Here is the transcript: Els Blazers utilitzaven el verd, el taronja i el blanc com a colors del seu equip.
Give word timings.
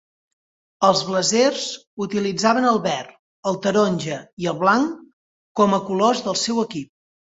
Els 0.87 1.01
Blazers 1.09 1.65
utilitzaven 2.07 2.67
el 2.69 2.81
verd, 2.87 3.11
el 3.51 3.59
taronja 3.67 4.17
i 4.45 4.49
el 4.53 4.57
blanc 4.65 4.97
com 5.61 5.77
a 5.79 5.83
colors 5.91 6.25
del 6.31 6.39
seu 6.47 6.65
equip. 6.65 6.91